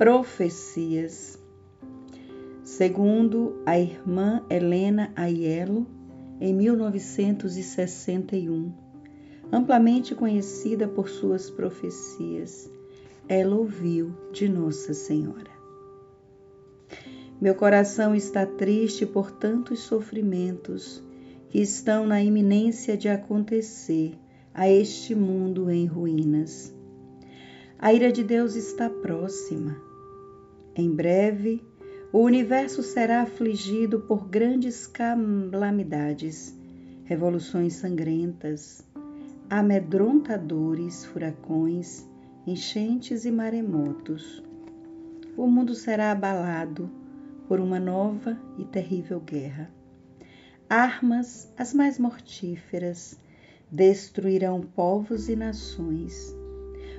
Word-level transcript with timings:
Profecias. 0.00 1.38
Segundo 2.64 3.60
a 3.66 3.78
irmã 3.78 4.42
Helena 4.48 5.12
Aiello, 5.14 5.86
em 6.40 6.54
1961, 6.54 8.72
amplamente 9.52 10.14
conhecida 10.14 10.88
por 10.88 11.10
suas 11.10 11.50
profecias, 11.50 12.70
ela 13.28 13.54
ouviu 13.54 14.14
de 14.32 14.48
Nossa 14.48 14.94
Senhora. 14.94 15.50
Meu 17.38 17.54
coração 17.54 18.14
está 18.14 18.46
triste 18.46 19.04
por 19.04 19.30
tantos 19.30 19.80
sofrimentos 19.80 21.02
que 21.50 21.60
estão 21.60 22.06
na 22.06 22.22
iminência 22.22 22.96
de 22.96 23.10
acontecer 23.10 24.14
a 24.54 24.66
este 24.66 25.14
mundo 25.14 25.70
em 25.70 25.84
ruínas. 25.84 26.74
A 27.78 27.92
ira 27.92 28.10
de 28.10 28.24
Deus 28.24 28.56
está 28.56 28.88
próxima. 28.88 29.89
Em 30.76 30.90
breve, 30.94 31.62
o 32.12 32.18
universo 32.18 32.82
será 32.82 33.22
afligido 33.22 34.00
por 34.00 34.28
grandes 34.28 34.86
calamidades, 34.86 36.56
revoluções 37.04 37.74
sangrentas, 37.74 38.84
amedrontadores 39.48 41.04
furacões, 41.04 42.08
enchentes 42.46 43.24
e 43.24 43.30
maremotos. 43.32 44.42
O 45.36 45.46
mundo 45.46 45.74
será 45.74 46.12
abalado 46.12 46.90
por 47.48 47.58
uma 47.58 47.80
nova 47.80 48.38
e 48.56 48.64
terrível 48.64 49.18
guerra. 49.18 49.68
Armas, 50.68 51.52
as 51.58 51.74
mais 51.74 51.98
mortíferas, 51.98 53.18
destruirão 53.70 54.60
povos 54.60 55.28
e 55.28 55.34
nações. 55.34 56.32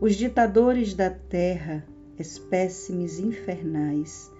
Os 0.00 0.16
ditadores 0.16 0.94
da 0.94 1.10
terra, 1.10 1.84
espécimes 2.22 3.18
infernais, 3.18 4.30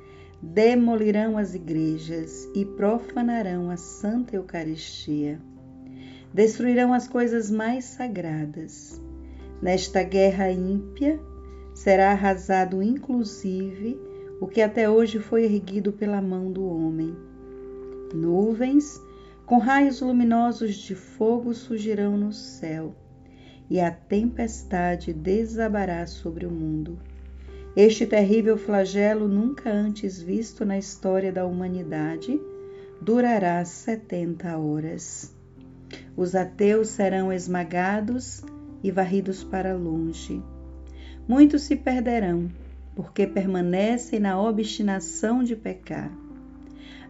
demolirão 0.41 1.37
as 1.37 1.55
igrejas 1.55 2.49
e 2.55 2.65
profanarão 2.65 3.71
a 3.71 3.77
Santa 3.77 4.37
Eucaristia. 4.37 5.39
Destruirão 6.33 6.95
as 6.95 7.07
coisas 7.07 7.51
mais 7.51 7.85
sagradas. 7.85 9.01
Nesta 9.61 10.03
guerra 10.03 10.51
ímpia, 10.51 11.21
será 11.75 12.13
arrasado 12.13 12.83
inclusive 12.83 14.01
o 14.41 14.47
que 14.47 14.63
até 14.63 14.89
hoje 14.89 15.19
foi 15.19 15.45
erguido 15.45 15.93
pela 15.93 16.21
mão 16.21 16.51
do 16.51 16.65
homem. 16.65 17.15
Nuvens 18.15 19.01
com 19.47 19.59
raios 19.59 20.01
luminosos 20.01 20.77
de 20.77 20.95
fogo 20.95 21.53
surgirão 21.53 22.17
no 22.17 22.33
céu, 22.33 22.95
e 23.69 23.81
a 23.81 23.91
tempestade 23.91 25.13
desabará 25.13 26.07
sobre 26.07 26.47
o 26.47 26.51
mundo. 26.51 26.99
Este 27.75 28.05
terrível 28.05 28.59
flagelo, 28.59 29.27
nunca 29.27 29.71
antes 29.73 30.21
visto 30.21 30.63
na 30.63 30.77
história 30.77 31.33
da 31.33 31.47
humanidade, 31.47 32.39
durará 33.01 33.65
setenta 33.65 34.59
horas. 34.59 35.35
Os 36.15 36.35
ateus 36.35 36.89
serão 36.89 37.33
esmagados 37.33 38.43
e 38.83 38.91
varridos 38.91 39.43
para 39.43 39.75
longe. 39.75 40.43
Muitos 41.27 41.63
se 41.63 41.75
perderão, 41.75 42.51
porque 42.95 43.27
permanecem 43.27 44.21
na 44.21 44.39
obstinação 44.39 45.43
de 45.43 45.57
pecar. 45.57 46.13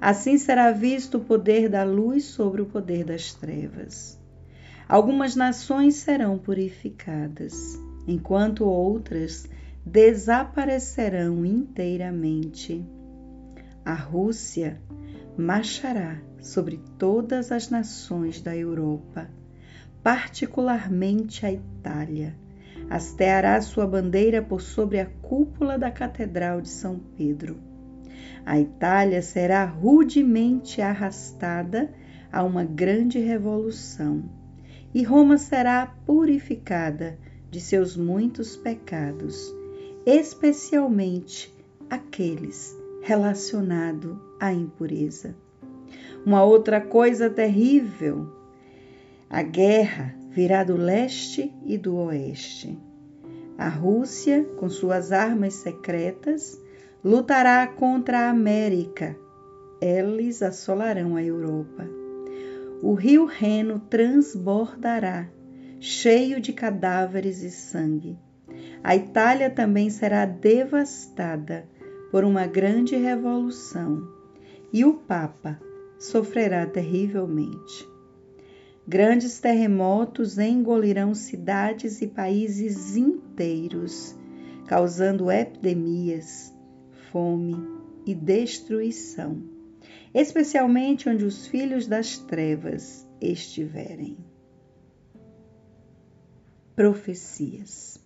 Assim 0.00 0.38
será 0.38 0.70
visto 0.70 1.18
o 1.18 1.24
poder 1.24 1.68
da 1.68 1.82
luz 1.82 2.24
sobre 2.24 2.62
o 2.62 2.66
poder 2.66 3.04
das 3.04 3.34
trevas. 3.34 4.16
Algumas 4.88 5.34
nações 5.34 5.96
serão 5.96 6.38
purificadas, 6.38 7.76
enquanto 8.06 8.64
outras 8.64 9.48
desaparecerão 9.84 11.44
inteiramente. 11.44 12.84
A 13.84 13.94
Rússia 13.94 14.80
marchará 15.36 16.20
sobre 16.40 16.80
todas 16.98 17.50
as 17.50 17.70
nações 17.70 18.40
da 18.40 18.56
Europa, 18.56 19.28
particularmente 20.02 21.44
a 21.44 21.52
Itália 21.52 22.36
hasteará 22.90 23.60
sua 23.60 23.86
bandeira 23.86 24.42
por 24.42 24.60
sobre 24.60 25.00
a 25.00 25.06
cúpula 25.06 25.78
da 25.78 25.90
Catedral 25.90 26.60
de 26.60 26.68
São 26.68 26.98
Pedro. 27.16 27.58
A 28.44 28.58
Itália 28.60 29.22
será 29.22 29.64
rudemente 29.64 30.82
arrastada 30.82 31.92
a 32.30 32.42
uma 32.42 32.64
grande 32.64 33.18
revolução, 33.18 34.24
e 34.92 35.02
Roma 35.02 35.38
será 35.38 35.86
purificada 36.04 37.18
de 37.50 37.60
seus 37.60 37.96
muitos 37.96 38.56
pecados, 38.56 39.54
especialmente 40.06 41.54
aqueles 41.88 42.76
relacionados 43.02 44.16
à 44.40 44.52
impureza. 44.52 45.34
Uma 46.24 46.44
outra 46.44 46.80
coisa 46.80 47.28
terrível, 47.28 48.28
a 49.28 49.42
guerra 49.42 50.14
virá 50.30 50.64
do 50.64 50.76
leste 50.76 51.52
e 51.64 51.76
do 51.76 51.96
oeste. 51.96 52.78
A 53.58 53.68
Rússia, 53.68 54.44
com 54.56 54.68
suas 54.68 55.12
armas 55.12 55.54
secretas, 55.54 56.60
lutará 57.04 57.66
contra 57.66 58.20
a 58.20 58.30
América. 58.30 59.16
Eles 59.80 60.42
assolarão 60.42 61.16
a 61.16 61.22
Europa. 61.22 61.86
O 62.82 62.94
rio 62.94 63.24
Reno 63.26 63.80
transbordará, 63.90 65.28
cheio 65.80 66.40
de 66.40 66.52
cadáveres 66.52 67.42
e 67.42 67.50
sangue. 67.50 68.18
A 68.82 68.96
Itália 68.96 69.48
também 69.48 69.90
será 69.90 70.26
devastada 70.26 71.68
por 72.10 72.24
uma 72.24 72.46
grande 72.46 72.96
revolução 72.96 74.08
e 74.72 74.84
o 74.84 74.94
Papa 74.94 75.60
sofrerá 75.98 76.66
terrivelmente. 76.66 77.88
Grandes 78.86 79.38
terremotos 79.38 80.38
engolirão 80.38 81.14
cidades 81.14 82.02
e 82.02 82.08
países 82.08 82.96
inteiros, 82.96 84.16
causando 84.66 85.30
epidemias, 85.30 86.52
fome 87.12 87.54
e 88.04 88.12
destruição, 88.12 89.40
especialmente 90.12 91.08
onde 91.08 91.24
os 91.24 91.46
filhos 91.46 91.86
das 91.86 92.18
trevas 92.18 93.08
estiverem. 93.20 94.16
Profecias. 96.74 98.01